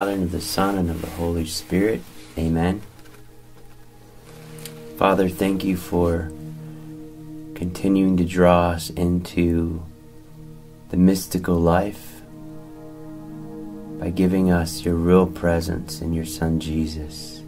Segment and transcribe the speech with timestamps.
[0.00, 2.00] Father, and of the Son, and of the Holy Spirit.
[2.38, 2.82] Amen.
[4.96, 6.30] Father, thank you for
[7.56, 9.82] continuing to draw us into
[10.90, 12.22] the mystical life
[13.98, 17.42] by giving us your real presence in your Son Jesus,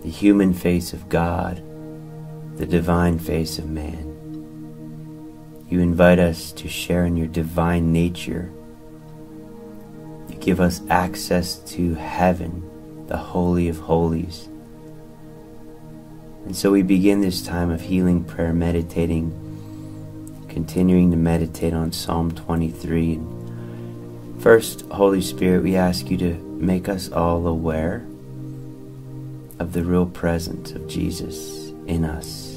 [0.00, 1.62] the human face of God,
[2.56, 5.66] the divine face of man.
[5.68, 8.50] You invite us to share in your divine nature
[10.44, 12.62] give us access to heaven,
[13.06, 14.46] the Holy of Holies.
[16.44, 19.32] And so we begin this time of healing prayer meditating,
[20.50, 23.18] continuing to meditate on Psalm 23.
[24.40, 28.06] First, Holy Spirit, we ask you to make us all aware
[29.58, 32.50] of the real presence of Jesus in us.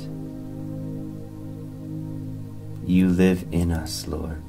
[2.86, 4.44] You live in us, Lord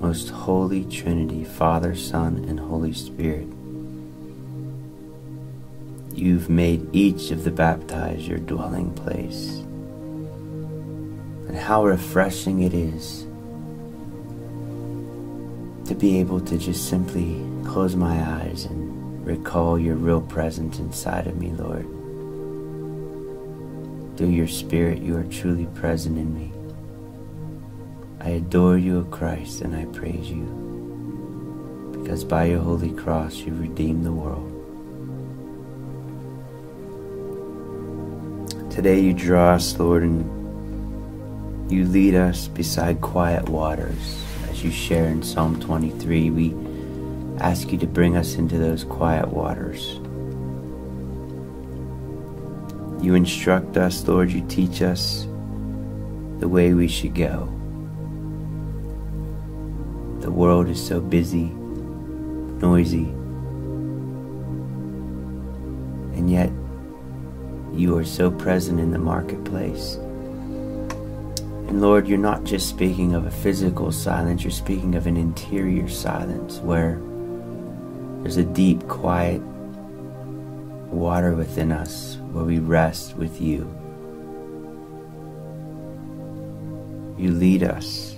[0.00, 3.48] most holy Trinity, Father, Son, and Holy Spirit.
[6.14, 9.58] You've made each of the baptized your dwelling place.
[11.48, 13.26] And how refreshing it is
[15.88, 21.26] to be able to just simply close my eyes and recall your real presence inside
[21.26, 21.84] of me, Lord.
[24.16, 26.53] Through your Spirit, you are truly present in me.
[28.24, 30.46] I adore you, O Christ, and I praise you,
[31.92, 34.50] because by your holy cross you redeemed the world.
[38.72, 40.24] Today you draw us, Lord, and
[41.70, 44.24] you lead us beside quiet waters.
[44.48, 46.54] As you share in Psalm 23, we
[47.40, 50.00] ask you to bring us into those quiet waters.
[53.04, 55.26] You instruct us, Lord, you teach us
[56.38, 57.53] the way we should go.
[60.24, 61.50] The world is so busy,
[62.62, 63.04] noisy,
[66.16, 66.50] and yet
[67.74, 69.96] you are so present in the marketplace.
[71.68, 75.90] And Lord, you're not just speaking of a physical silence, you're speaking of an interior
[75.90, 76.98] silence where
[78.22, 79.42] there's a deep, quiet
[80.90, 83.70] water within us where we rest with you.
[87.18, 88.13] You lead us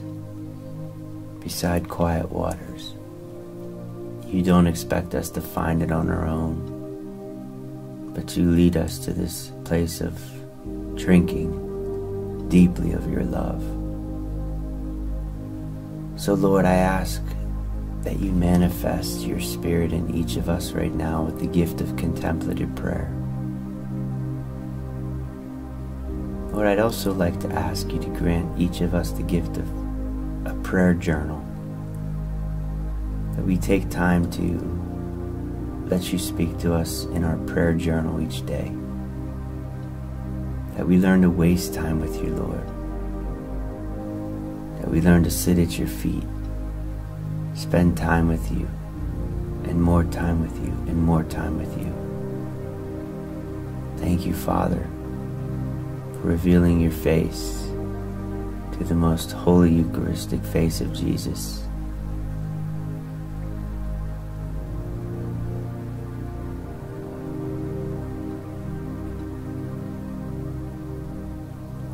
[1.47, 2.97] beside quiet waters.
[4.27, 9.13] You don't expect us to find it on our own, but you lead us to
[9.13, 10.21] this place of
[10.97, 13.63] drinking deeply of your love.
[16.21, 17.23] So, Lord, I ask
[18.01, 21.97] that you manifest your Spirit in each of us right now with the gift of
[21.97, 23.09] contemplative prayer.
[26.51, 29.86] Lord, I'd also like to ask you to grant each of us the gift of
[30.47, 31.43] a prayer journal.
[33.35, 38.47] That we take time to let you speak to us in our prayer journal each
[38.47, 38.73] day.
[40.77, 42.67] That we learn to waste time with you, Lord.
[44.81, 46.25] That we learn to sit at your feet,
[47.55, 48.69] spend time with you,
[49.65, 51.93] and more time with you, and more time with you.
[53.99, 54.87] Thank you, Father,
[56.13, 57.66] for revealing your face
[58.79, 61.63] to the most holy Eucharistic face of Jesus.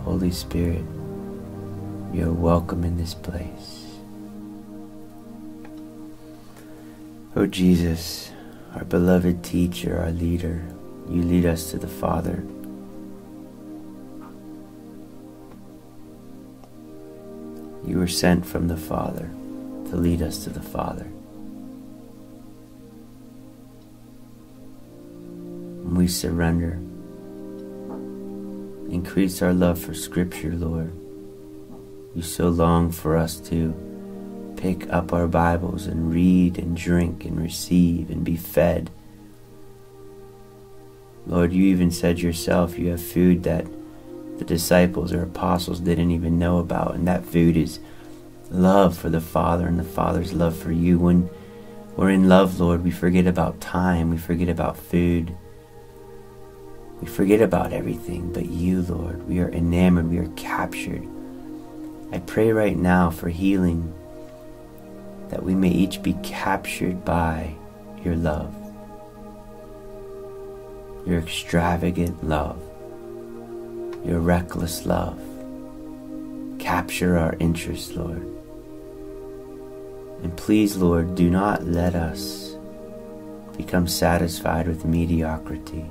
[0.03, 0.85] Holy Spirit,
[2.13, 3.87] you're welcome in this place.
[7.37, 8.33] Oh Jesus,
[8.75, 10.65] our beloved teacher, our leader,
[11.09, 12.45] you lead us to the Father.
[17.85, 19.29] You were sent from the Father
[19.91, 21.07] to lead us to the Father.
[25.83, 26.81] And we surrender.
[28.91, 30.93] Increase our love for Scripture, Lord.
[32.15, 33.75] You so long for us to
[34.57, 38.91] pick up our Bibles and read and drink and receive and be fed.
[41.27, 43.67] Lord, you even said yourself you have food that
[44.49, 46.95] the disciples or apostles didn't even know about.
[46.95, 47.79] And that food is
[48.51, 50.99] love for the Father and the Father's love for you.
[50.99, 51.31] When
[51.97, 55.35] we're in love, Lord, we forget about time, we forget about food,
[57.01, 59.29] we forget about everything but you, Lord.
[59.29, 61.07] We are enamored, we are captured.
[62.13, 63.95] I pray right now for healing
[65.29, 67.55] that we may each be captured by
[68.05, 68.55] your love,
[71.07, 72.61] your extravagant love
[74.05, 75.21] your reckless love.
[76.59, 78.27] Capture our interest, Lord.
[80.23, 82.57] And please, Lord, do not let us
[83.57, 85.91] become satisfied with mediocrity.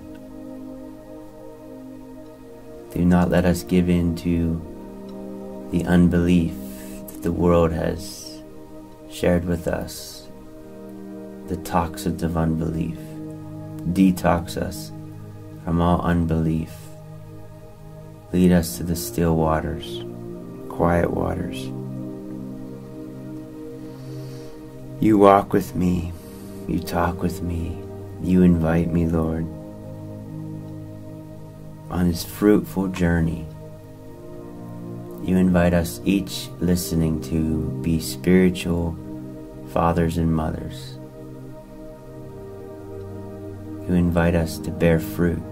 [2.94, 6.54] Do not let us give in to the unbelief
[7.07, 8.42] that the world has
[9.10, 10.28] shared with us,
[11.48, 12.98] the toxins of unbelief.
[13.94, 14.92] Detox us
[15.64, 16.72] from all unbelief.
[18.33, 20.06] Lead us to the still waters,
[20.69, 21.66] quiet waters.
[25.01, 26.13] You walk with me,
[26.66, 27.78] you talk with me,
[28.24, 29.44] you invite me, Lord,
[31.89, 33.45] on this fruitful journey.
[35.24, 38.95] You invite us each listening to be spiritual
[39.74, 40.98] fathers and mothers.
[43.89, 45.44] You invite us to bear fruit.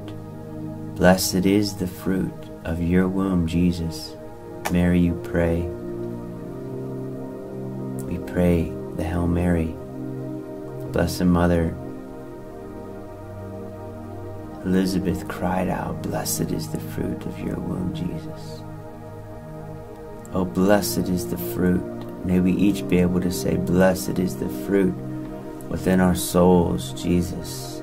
[0.96, 4.16] Blessed is the fruit of your womb, Jesus.
[4.72, 5.62] Mary, you pray.
[8.06, 9.76] We pray the Hail Mary.
[10.92, 11.76] Blessed Mother,
[14.64, 18.62] Elizabeth cried out, Blessed is the fruit of your womb, Jesus.
[20.34, 21.82] Oh, blessed is the fruit.
[22.24, 24.94] May we each be able to say, Blessed is the fruit
[25.70, 27.82] within our souls, Jesus.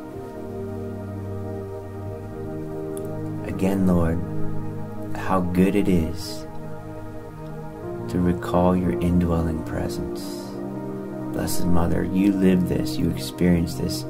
[3.48, 4.35] Again, Lord,
[5.26, 6.46] how good it is
[8.08, 10.23] to recall your indwelling presence.
[11.32, 14.05] Blessed Mother, you live this, you experience this,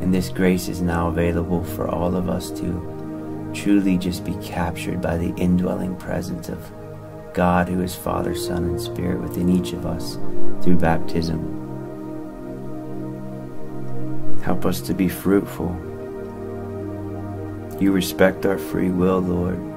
[0.00, 5.00] and this grace is now available for all of us to truly just be captured
[5.00, 6.58] by the indwelling presence of
[7.32, 10.16] God, who is Father, Son, and Spirit within each of us
[10.60, 11.52] through baptism.
[14.42, 15.70] Help us to be fruitful.
[17.78, 19.75] You respect our free will, Lord.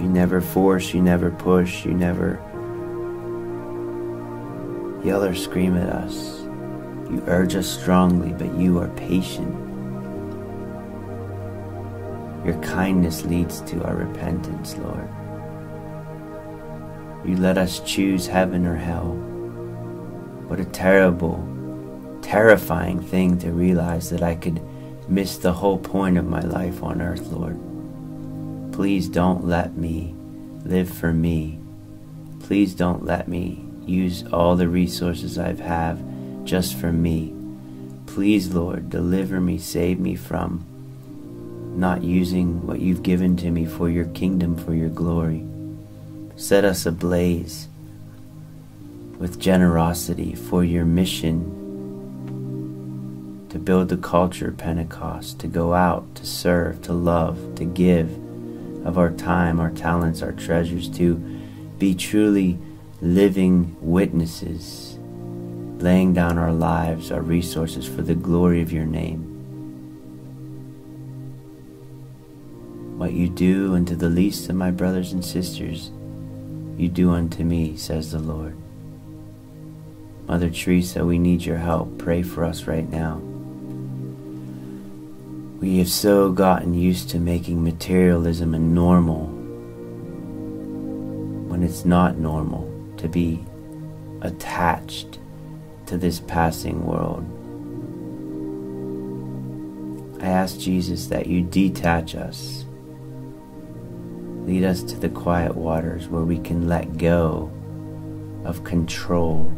[0.00, 2.40] You never force, you never push, you never
[5.04, 6.40] yell or scream at us.
[7.10, 9.52] You urge us strongly, but you are patient.
[12.46, 15.08] Your kindness leads to our repentance, Lord.
[17.26, 19.12] You let us choose heaven or hell.
[20.46, 21.46] What a terrible,
[22.22, 24.62] terrifying thing to realize that I could
[25.08, 27.69] miss the whole point of my life on earth, Lord.
[28.80, 30.14] Please don't let me
[30.64, 31.58] live for me.
[32.40, 36.02] Please don't let me use all the resources I have
[36.44, 37.34] just for me.
[38.06, 40.64] Please, Lord, deliver me, save me from
[41.78, 45.44] not using what you've given to me for your kingdom, for your glory.
[46.36, 47.68] Set us ablaze
[49.18, 51.44] with generosity for your mission
[53.50, 58.18] to build the culture of Pentecost, to go out, to serve, to love, to give
[58.84, 61.14] of our time, our talents, our treasures, to
[61.78, 62.58] be truly
[63.00, 64.98] living witnesses,
[65.78, 69.26] laying down our lives, our resources for the glory of your name.
[72.98, 75.90] What you do unto the least of my brothers and sisters,
[76.76, 78.56] you do unto me, says the Lord.
[80.26, 81.98] Mother Teresa, we need your help.
[81.98, 83.22] Pray for us right now.
[85.60, 89.26] We have so gotten used to making materialism a normal
[91.48, 92.66] when it's not normal
[92.96, 93.44] to be
[94.22, 95.18] attached
[95.84, 97.26] to this passing world.
[100.22, 102.64] I ask Jesus that you detach us.
[104.46, 107.52] Lead us to the quiet waters where we can let go
[108.44, 109.52] of control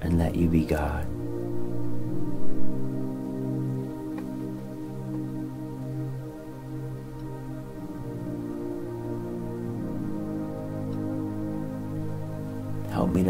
[0.00, 1.09] and let you be God.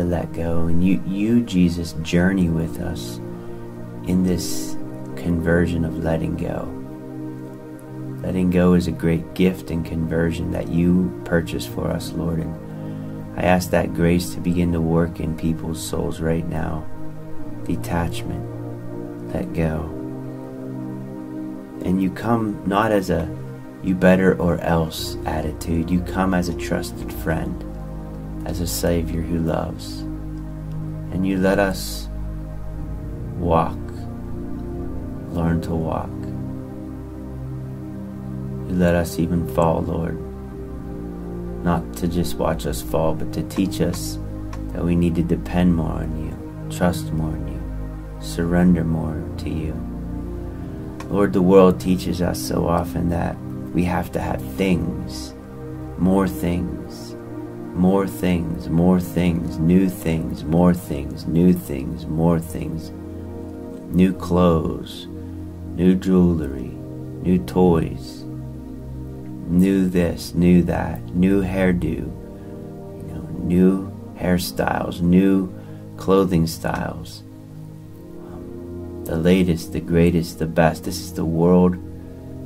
[0.01, 0.63] To let go.
[0.63, 3.19] And you, you, Jesus, journey with us
[4.07, 4.77] in this
[5.17, 6.69] conversion of letting go.
[8.23, 12.41] Letting go is a great gift and conversion that you purchase for us, Lord.
[12.41, 16.87] And I ask that grace to begin to work in people's souls right now.
[17.65, 19.83] Detachment, let go.
[21.85, 23.29] And you come not as a
[23.83, 27.65] you better or else attitude, you come as a trusted friend
[28.51, 30.01] as a Savior who loves.
[31.13, 32.09] And you let us
[33.39, 33.79] walk,
[35.31, 36.11] learn to walk.
[38.69, 40.19] You let us even fall, Lord.
[41.65, 44.19] Not to just watch us fall, but to teach us
[44.73, 49.49] that we need to depend more on you, trust more in you, surrender more to
[49.49, 49.75] you.
[51.09, 53.39] Lord, the world teaches us so often that
[53.75, 55.35] we have to have things,
[55.99, 57.10] more things,
[57.75, 62.91] more things, more things, new things, more things, new things, more things,
[63.95, 65.07] new clothes,
[65.75, 66.73] new jewelry,
[67.23, 68.25] new toys,
[69.47, 75.53] new this, new that, new hairdo, you know, new hairstyles, new
[75.97, 77.23] clothing styles,
[78.27, 80.85] um, the latest, the greatest, the best.
[80.85, 81.77] This is the world,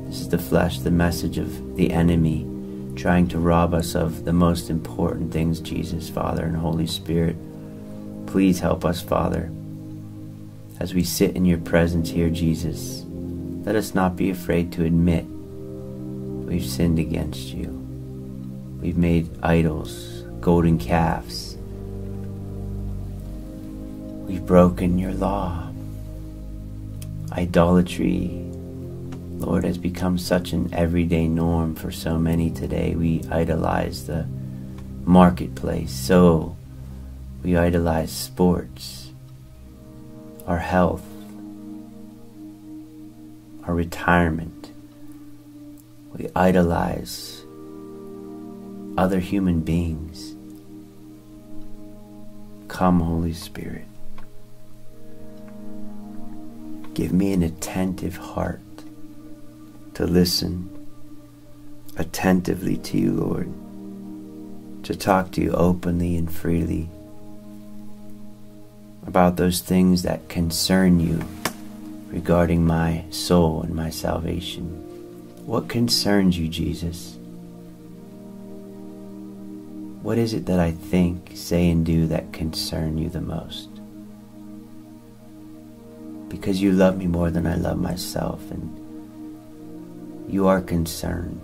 [0.07, 2.47] this is the flesh, the message of the enemy
[2.97, 7.37] trying to rob us of the most important things, Jesus, Father, and Holy Spirit.
[8.27, 9.51] Please help us, Father,
[10.81, 13.05] as we sit in your presence here, Jesus.
[13.65, 17.69] Let us not be afraid to admit we've sinned against you.
[18.81, 21.57] We've made idols, golden calves.
[24.27, 25.71] We've broken your law.
[27.33, 28.54] Idolatry
[29.39, 32.95] Lord, has become such an everyday norm for so many today.
[32.95, 34.27] We idolize the
[35.05, 36.57] marketplace, so
[37.43, 39.11] we idolize sports,
[40.47, 41.05] our health,
[43.65, 44.71] our retirement.
[46.17, 47.43] We idolize
[48.97, 50.35] other human beings.
[52.69, 53.87] Come, Holy Spirit.
[56.95, 58.61] Give me an attentive heart
[59.95, 60.69] to listen
[61.97, 63.53] attentively to you, Lord,
[64.85, 66.91] to talk to you openly and freely
[69.07, 71.23] about those things that concern you
[72.09, 74.65] regarding my soul and my salvation.
[75.47, 77.17] What concerns you, Jesus?
[80.03, 83.69] What is it that I think, say, and do that concern you the most?
[86.29, 88.84] Because you love me more than I love myself, and
[90.35, 91.41] you are concerned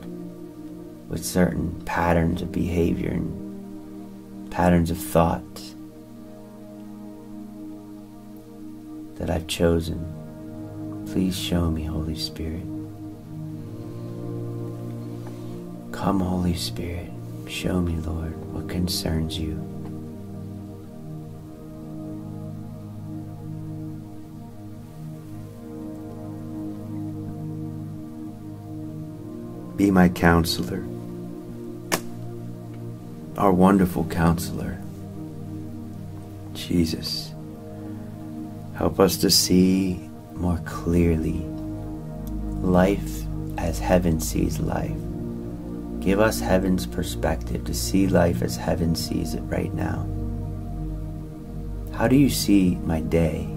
[1.09, 5.63] with certain patterns of behavior and patterns of thought
[9.15, 10.05] that I've chosen.
[11.07, 12.65] Please show me, Holy Spirit.
[15.93, 17.13] Come, Holy Spirit,
[17.47, 19.70] show me, Lord, what concerns you.
[29.81, 30.85] Be my counselor,
[33.39, 34.79] our wonderful counselor,
[36.53, 37.33] Jesus.
[38.77, 41.39] Help us to see more clearly
[42.61, 43.23] life
[43.57, 45.01] as heaven sees life.
[46.01, 50.07] Give us heaven's perspective to see life as heaven sees it right now.
[51.97, 53.49] How do you see my day?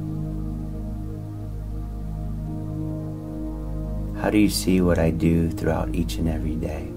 [4.24, 6.88] How do you see what I do throughout each and every day?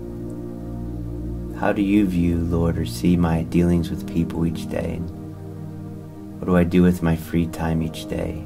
[1.58, 4.98] How do you view, Lord, or see my dealings with people each day?
[6.38, 8.44] What do I do with my free time each day?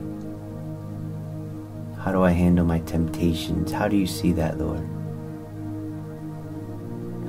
[1.99, 3.71] How do I handle my temptations?
[3.71, 4.89] How do you see that, Lord?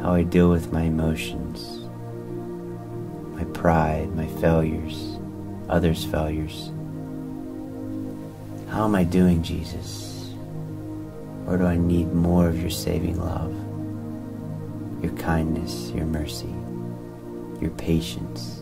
[0.02, 1.82] How I deal with my emotions,
[3.36, 5.20] my pride, my failures,
[5.68, 6.72] others' failures.
[8.70, 10.11] How am I doing, Jesus?
[11.48, 13.54] Or do I need more of your saving love,
[15.04, 16.54] your kindness, your mercy,
[17.60, 18.62] your patience?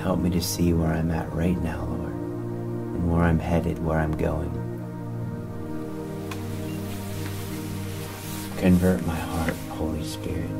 [0.00, 3.98] Help me to see where I'm at right now, Lord, and where I'm headed, where
[3.98, 4.52] I'm going.
[8.58, 10.50] Convert my heart, Holy Spirit.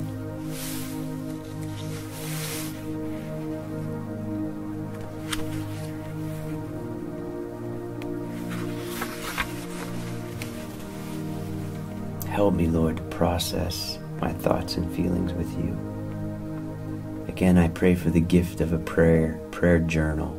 [12.46, 17.24] Help me, Lord, to process my thoughts and feelings with you.
[17.26, 20.30] Again, I pray for the gift of a prayer, prayer journal.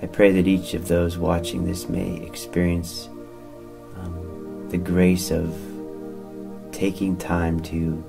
[0.00, 3.08] I pray that each of those watching this may experience
[3.96, 5.52] um, the grace of
[6.70, 8.04] taking time to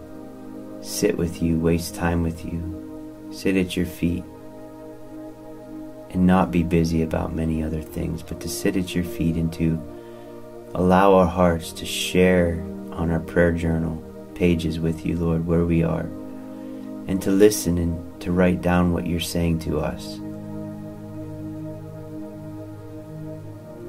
[0.82, 4.24] sit with you, waste time with you, sit at your feet,
[6.12, 9.52] and not be busy about many other things, but to sit at your feet and
[9.54, 9.82] to
[10.76, 14.04] allow our hearts to share on our prayer journal
[14.36, 16.08] pages with you, Lord, where we are,
[17.08, 20.18] and to listen and to write down what you're saying to us.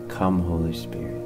[0.09, 1.21] Come, Holy Spirit.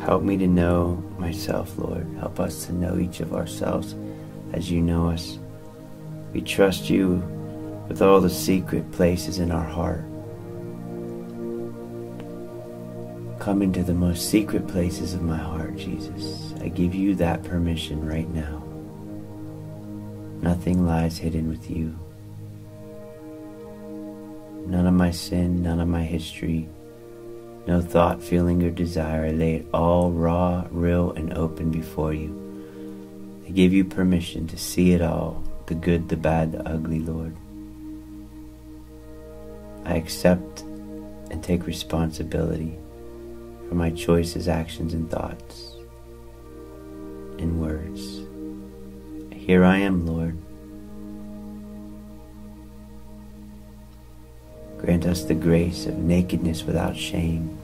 [0.00, 2.06] Help me to know myself, Lord.
[2.18, 3.94] Help us to know each of ourselves
[4.52, 5.38] as you know us.
[6.32, 7.22] We trust you
[7.88, 10.04] with all the secret places in our heart.
[13.42, 16.54] Come into the most secret places of my heart, Jesus.
[16.60, 18.62] I give you that permission right now.
[20.40, 21.98] Nothing lies hidden with you.
[24.68, 26.68] None of my sin, none of my history,
[27.66, 29.24] no thought, feeling, or desire.
[29.24, 33.42] I lay it all raw, real, and open before you.
[33.44, 37.34] I give you permission to see it all the good, the bad, the ugly, Lord.
[39.84, 42.78] I accept and take responsibility
[43.72, 45.76] for my choices, actions, and thoughts,
[47.38, 48.20] and words.
[49.34, 50.36] Here I am, Lord.
[54.76, 57.56] Grant us the grace of nakedness without shame,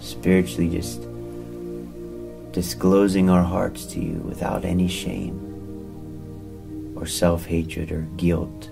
[0.00, 1.02] spiritually just
[2.52, 5.36] disclosing our hearts to you without any shame
[6.96, 8.70] or self hatred or guilt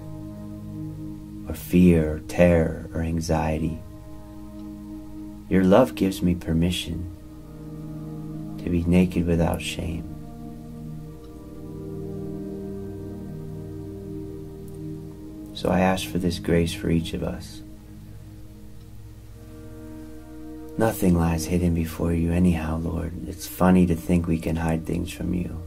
[1.46, 3.78] or fear or terror or anxiety.
[5.50, 7.04] Your love gives me permission
[8.62, 10.06] to be naked without shame.
[15.54, 17.62] So I ask for this grace for each of us.
[20.78, 23.28] Nothing lies hidden before you, anyhow, Lord.
[23.28, 25.60] It's funny to think we can hide things from you.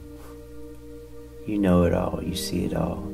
[1.45, 3.05] You know it all, you see it all.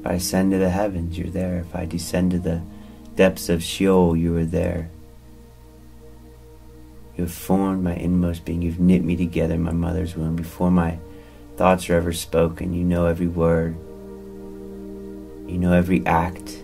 [0.00, 1.60] If I ascend to the heavens, you're there.
[1.60, 2.62] If I descend to the
[3.14, 4.90] depths of Sheol, you are there.
[7.16, 8.60] You have formed my inmost being.
[8.60, 10.36] You've knit me together in my mother's womb.
[10.36, 10.98] Before my
[11.56, 13.74] thoughts are ever spoken, you know every word.
[15.48, 16.62] You know every act.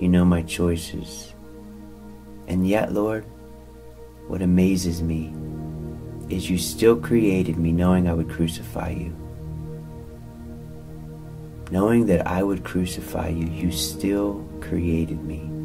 [0.00, 1.32] You know my choices.
[2.48, 3.24] And yet, Lord,
[4.26, 5.32] what amazes me
[6.28, 9.14] is you still created me knowing I would crucify you.
[11.70, 15.57] Knowing that I would crucify you, you still created me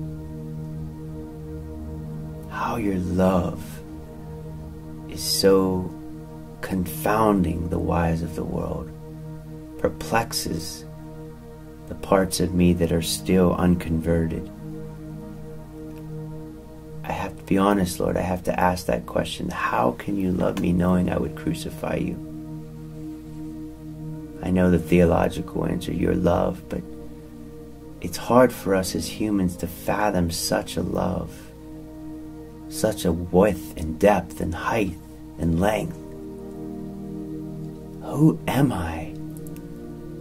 [2.74, 3.63] how your love
[5.08, 5.94] is so
[6.62, 8.89] confounding the wise of the world,
[9.78, 10.84] perplexes
[11.88, 14.52] the parts of me that are still unconverted.
[17.04, 18.17] I have to be honest, Lord.
[18.17, 21.97] I have to ask that question How can you love me knowing I would crucify
[21.97, 22.15] you?
[24.41, 26.82] I know the theological answer, your love, but
[28.02, 31.42] it's hard for us as humans to fathom such a love
[32.73, 34.97] such a width and depth and height
[35.38, 35.95] and length.
[38.03, 39.13] Who am I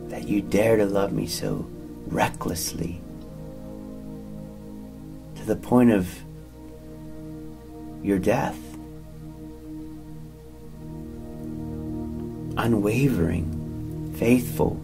[0.09, 1.67] that you dare to love me so
[2.07, 3.01] recklessly
[5.37, 6.15] to the point of
[8.03, 8.59] your death?
[12.59, 14.79] Unwavering, faithful,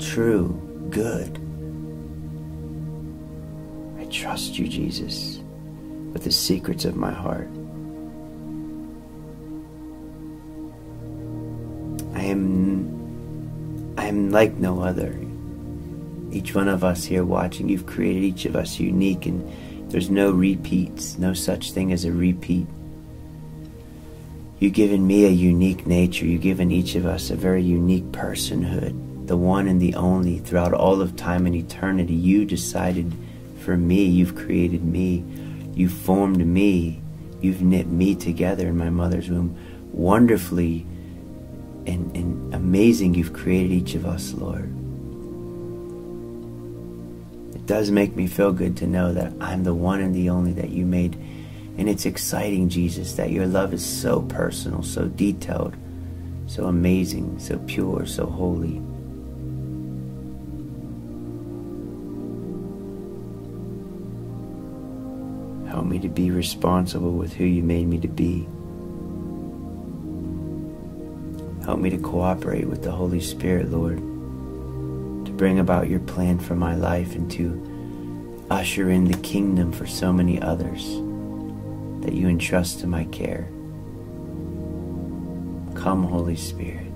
[0.00, 1.38] true, good.
[4.00, 5.37] I trust you, Jesus
[6.12, 7.48] with the secrets of my heart.
[12.14, 15.18] I am I am like no other.
[16.30, 19.50] Each one of us here watching, you've created each of us unique and
[19.90, 22.66] there's no repeats, no such thing as a repeat.
[24.58, 26.26] You've given me a unique nature.
[26.26, 30.74] You've given each of us a very unique personhood, the one and the only throughout
[30.74, 32.14] all of time and eternity.
[32.14, 33.12] You decided
[33.60, 35.24] for me, you've created me
[35.78, 37.00] you formed me.
[37.40, 39.56] You've knit me together in my mother's womb.
[39.92, 40.84] Wonderfully
[41.86, 44.64] and, and amazing you've created each of us, Lord.
[47.54, 50.52] It does make me feel good to know that I'm the one and the only
[50.54, 51.14] that you made.
[51.78, 55.76] And it's exciting, Jesus, that your love is so personal, so detailed,
[56.48, 58.82] so amazing, so pure, so holy.
[65.98, 68.48] To be responsible with who you made me to be.
[71.64, 76.54] Help me to cooperate with the Holy Spirit, Lord, to bring about your plan for
[76.54, 80.84] my life and to usher in the kingdom for so many others
[82.02, 83.50] that you entrust to my care.
[85.74, 86.86] Come, Holy Spirit.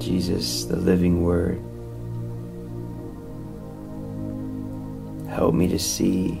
[0.00, 1.62] Jesus, the living Word.
[5.34, 6.40] Help me to see,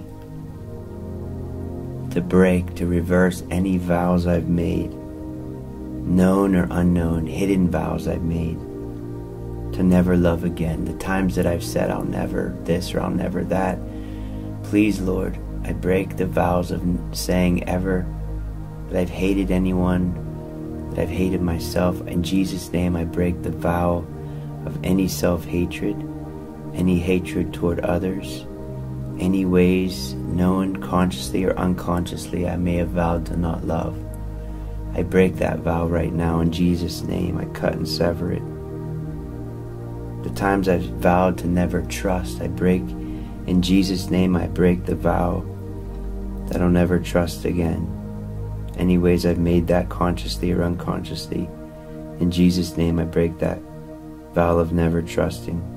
[2.12, 8.56] to break, to reverse any vows I've made, known or unknown, hidden vows I've made,
[9.74, 10.84] to never love again.
[10.84, 13.80] The times that I've said I'll never this or I'll never that.
[14.62, 16.80] Please, Lord, I break the vows of
[17.10, 18.06] saying ever
[18.90, 22.00] that I've hated anyone, that I've hated myself.
[22.06, 24.06] In Jesus' name, I break the vow
[24.64, 25.96] of any self hatred,
[26.74, 28.46] any hatred toward others,
[29.18, 33.96] any ways, known consciously or unconsciously, I may have vowed to not love.
[34.94, 37.38] I break that vow right now in Jesus' name.
[37.38, 38.42] I cut and sever it.
[40.24, 42.82] The times I've vowed to never trust, I break
[43.46, 44.36] in Jesus' name.
[44.36, 45.44] I break the vow
[46.48, 47.90] that I'll never trust again.
[48.76, 51.48] Any ways I've made that consciously or unconsciously,
[52.20, 53.60] in Jesus' name I break that
[54.32, 55.73] vow of never trusting.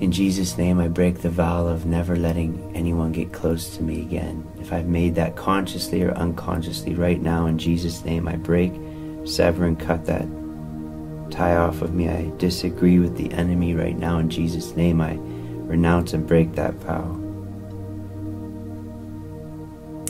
[0.00, 4.02] In Jesus' name, I break the vow of never letting anyone get close to me
[4.02, 4.46] again.
[4.60, 8.74] If I've made that consciously or unconsciously right now, in Jesus' name, I break,
[9.24, 10.28] sever, and cut that
[11.30, 12.10] tie off of me.
[12.10, 14.18] I disagree with the enemy right now.
[14.18, 17.22] In Jesus' name, I renounce and break that vow.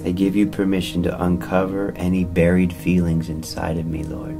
[0.04, 4.34] I give you permission to uncover any buried feelings inside of me, Lord.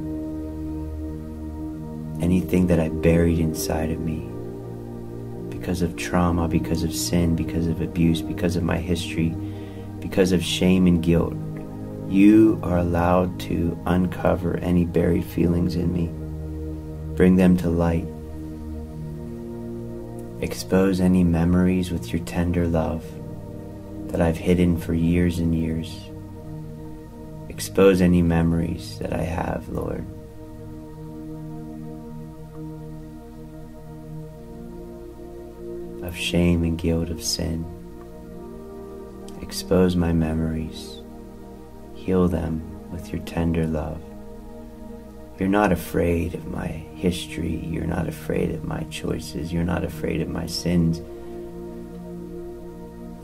[2.21, 4.29] Anything that I buried inside of me
[5.67, 9.35] because of trauma, because of sin, because of abuse, because of my history,
[9.99, 11.33] because of shame and guilt.
[12.07, 16.07] You are allowed to uncover any buried feelings in me.
[17.17, 18.07] Bring them to light.
[20.41, 23.03] Expose any memories with your tender love
[24.09, 25.93] that I've hidden for years and years.
[27.49, 30.05] Expose any memories that I have, Lord.
[36.17, 37.65] Shame and guilt of sin.
[39.41, 41.01] Expose my memories.
[41.95, 44.01] Heal them with your tender love.
[45.39, 47.57] You're not afraid of my history.
[47.65, 49.53] You're not afraid of my choices.
[49.53, 50.99] You're not afraid of my sins.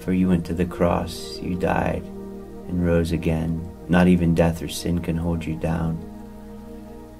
[0.03, 3.69] For you went to the cross, you died, and rose again.
[3.89, 5.97] Not even death or sin can hold you down.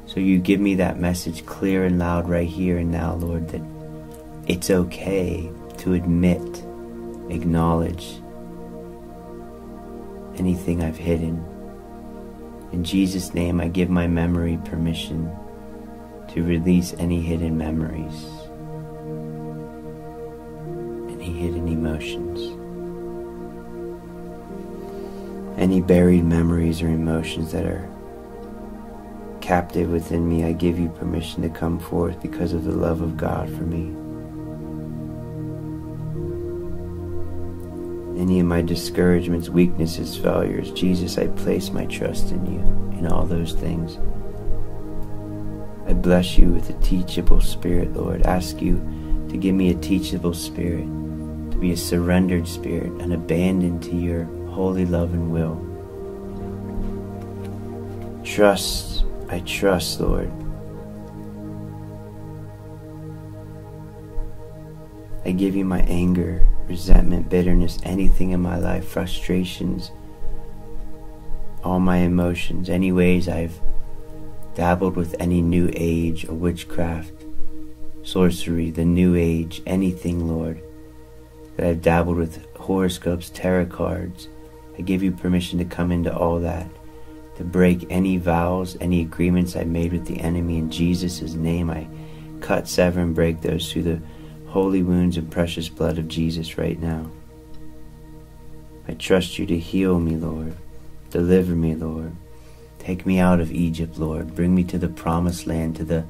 [0.06, 3.62] So you give me that message clear and loud right here and now, Lord, that
[4.48, 5.50] it's okay
[5.84, 6.64] to admit,
[7.30, 8.22] acknowledge
[10.38, 11.44] anything I've hidden.
[12.72, 15.30] In Jesus' name, I give my memory permission
[16.30, 18.16] to release any hidden memories,
[21.12, 22.40] any hidden emotions,
[25.60, 27.90] any buried memories or emotions that are
[29.42, 30.46] captive within me.
[30.46, 34.03] I give you permission to come forth because of the love of God for me.
[38.18, 40.72] Any of my discouragements, weaknesses, failures.
[40.72, 42.60] Jesus, I place my trust in you
[42.98, 43.98] in all those things.
[45.88, 48.24] I bless you with a teachable spirit, Lord.
[48.24, 48.78] Ask you
[49.30, 50.86] to give me a teachable spirit,
[51.52, 55.60] to be a surrendered spirit, and abandoned to your holy love and will.
[58.24, 60.32] Trust, I trust, Lord.
[65.26, 69.92] I give you my anger, resentment, bitterness, anything in my life, frustrations,
[71.64, 73.60] all my emotions, any ways I've
[74.56, 77.14] dabbled with any new age or witchcraft,
[78.04, 80.62] sorcery, the new age, anything, Lord,
[81.56, 84.28] that I've dabbled with horoscopes, tarot cards.
[84.78, 86.68] I give you permission to come into all that,
[87.38, 91.70] to break any vows, any agreements I made with the enemy in Jesus' name.
[91.70, 91.88] I
[92.42, 94.02] cut, sever, and break those through the
[94.54, 97.10] holy wounds and precious blood of Jesus right now.
[98.88, 100.56] I trust you to heal me, Lord.
[101.10, 102.16] Deliver me, Lord.
[102.78, 104.36] Take me out of Egypt, Lord.
[104.36, 106.06] Bring me to the promised land, to the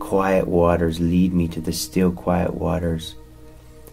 [0.00, 0.98] quiet waters.
[0.98, 3.14] Lead me to the still quiet waters.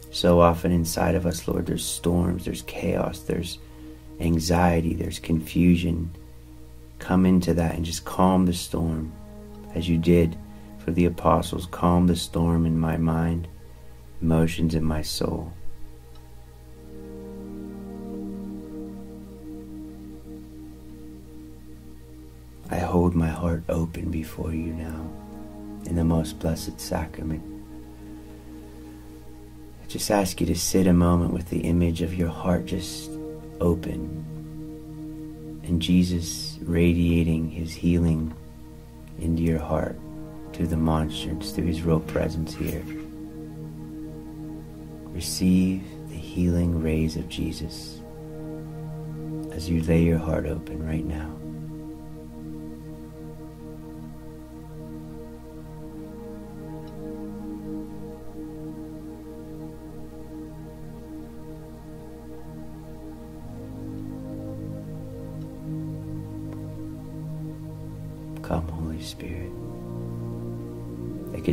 [0.10, 3.60] So often inside of us, Lord, there's storms, there's chaos, there's
[4.20, 6.10] anxiety, there's confusion.
[6.98, 9.14] Come into that and just calm the storm
[9.76, 10.36] as you did
[10.80, 11.68] for the apostles.
[11.68, 13.48] Calm the storm in my mind
[14.22, 15.54] emotions in my soul.
[22.70, 25.10] I hold my heart open before you now
[25.86, 27.44] in the most blessed sacrament.
[29.84, 33.10] I just ask you to sit a moment with the image of your heart just
[33.62, 34.26] open
[35.64, 38.34] and Jesus radiating his healing
[39.20, 39.98] into your heart
[40.54, 42.84] through the monstrance, through his real presence here.
[45.18, 48.02] Receive the healing rays of Jesus
[49.52, 51.37] as you lay your heart open right now.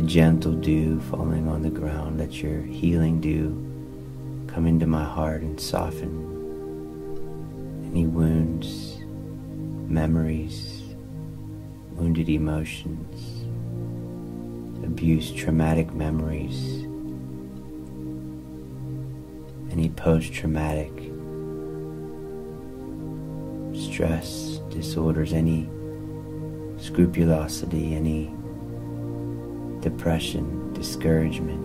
[0.05, 3.49] Gentle dew falling on the ground, let your healing dew
[4.47, 6.33] come into my heart and soften
[7.91, 8.99] any wounds,
[9.87, 10.83] memories,
[11.93, 13.45] wounded emotions,
[14.85, 16.83] abuse, traumatic memories,
[19.71, 20.91] any post traumatic
[23.73, 25.67] stress disorders, any
[26.77, 28.31] scrupulosity, any
[29.85, 31.61] depression, discouragement.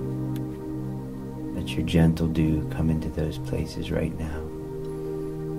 [1.56, 4.40] Let your gentle dew come into those places right now.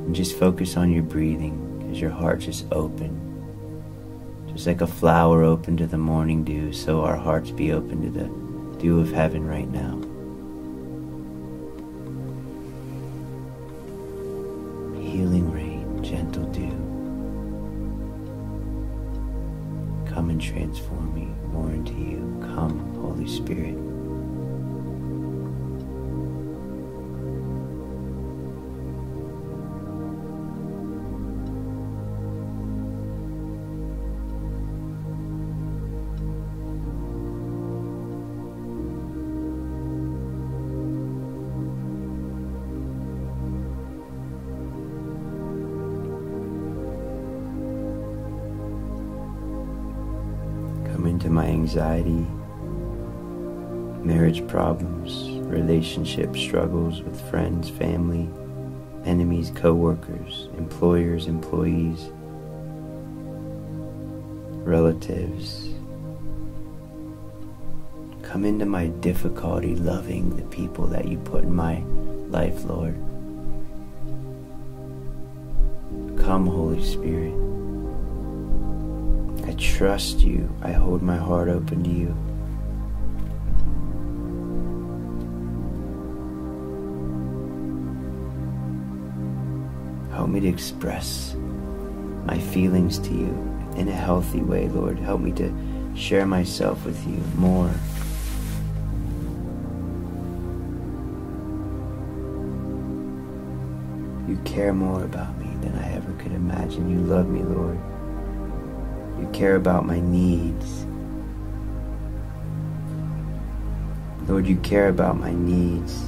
[0.06, 3.18] And just focus on your breathing as your heart just open.
[4.54, 8.12] Just like a flower open to the morning dew, so our hearts be open to
[8.12, 8.30] the
[8.80, 10.00] dew of heaven right now.
[51.62, 52.26] Anxiety,
[54.04, 58.28] marriage problems, relationship struggles with friends, family,
[59.06, 62.10] enemies, co-workers, employers, employees,
[64.66, 65.70] relatives.
[68.24, 71.84] Come into my difficulty loving the people that you put in my
[72.30, 72.96] life, Lord.
[76.26, 77.41] Come, Holy Spirit.
[79.62, 80.52] Trust you.
[80.64, 82.16] I hold my heart open to you.
[90.12, 91.36] Help me to express
[92.26, 93.28] my feelings to you
[93.76, 94.98] in a healthy way, Lord.
[94.98, 95.54] Help me to
[95.96, 97.72] share myself with you more.
[104.28, 106.90] You care more about me than I ever could imagine.
[106.90, 107.80] You love me, Lord.
[109.22, 110.86] You care about my needs.
[114.28, 116.04] Lord, you care about my needs.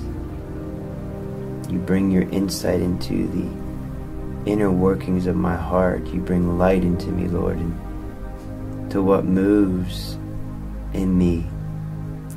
[1.71, 6.07] You bring your insight into the inner workings of my heart.
[6.07, 10.15] You bring light into me, Lord, and to what moves
[10.93, 11.45] in me.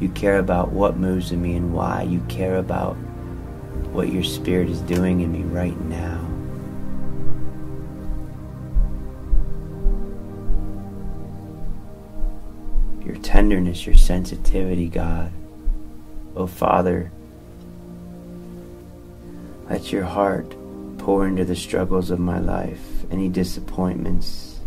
[0.00, 2.02] You care about what moves in me and why.
[2.02, 2.96] You care about
[3.92, 6.15] what your spirit is doing in me right now.
[13.36, 15.30] Tenderness, your sensitivity, God.
[16.34, 17.12] Oh, Father,
[19.68, 20.56] let your heart
[20.96, 24.60] pour into the struggles of my life, any disappointments,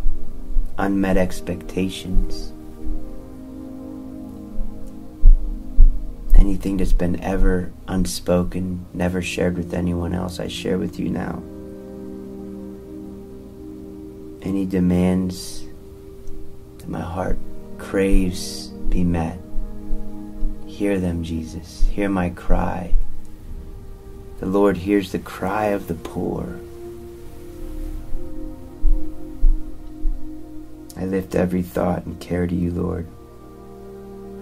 [0.78, 2.52] unmet expectations,
[6.36, 11.42] anything that's been ever unspoken, never shared with anyone else, I share with you now.
[14.42, 15.64] Any demands
[16.78, 17.36] that my heart
[17.80, 19.38] craves be met.
[20.66, 21.84] Hear them, Jesus.
[21.90, 22.94] Hear my cry.
[24.38, 26.60] The Lord hears the cry of the poor.
[30.96, 33.08] I lift every thought and care to you, Lord.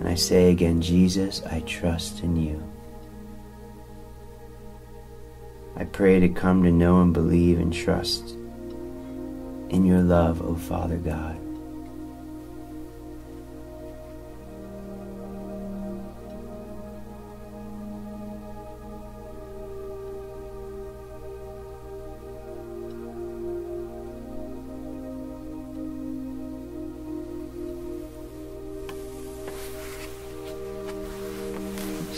[0.01, 2.63] And I say again, Jesus, I trust in you.
[5.77, 8.35] I pray to come to know and believe and trust
[9.71, 11.48] in your love, O Father God.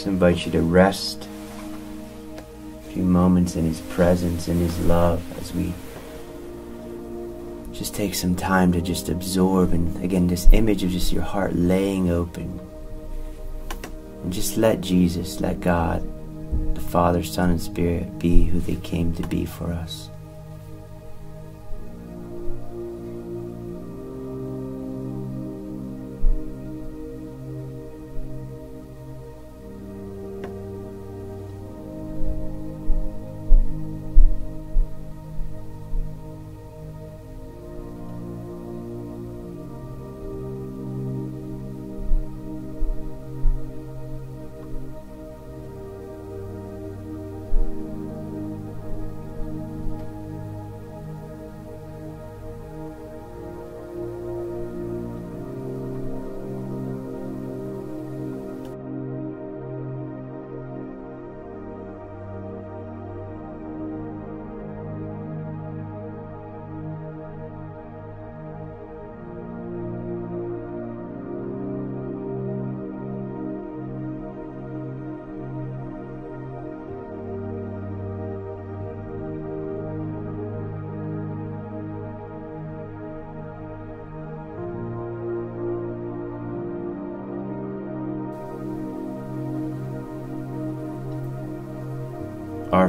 [0.01, 1.29] Just invite you to rest
[2.39, 5.75] a few moments in His presence, in His love, as we
[7.71, 11.55] just take some time to just absorb and again this image of just your heart
[11.55, 12.59] laying open.
[14.23, 16.03] And just let Jesus, let God,
[16.75, 20.09] the Father, Son, and Spirit be who they came to be for us.